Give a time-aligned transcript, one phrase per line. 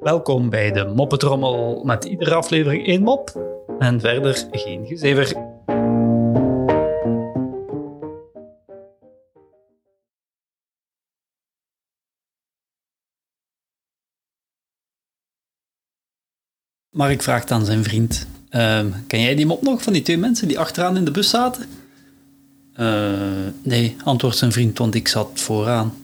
[0.00, 3.40] Welkom bij de Moppetrommel met iedere aflevering één mop
[3.78, 5.52] en verder geen gezever.
[16.90, 20.48] Mark vraagt aan zijn vriend: ehm, Ken jij die mop nog van die twee mensen
[20.48, 21.68] die achteraan in de bus zaten?
[22.74, 26.03] "Eh, nee, antwoordt zijn vriend, want ik zat vooraan.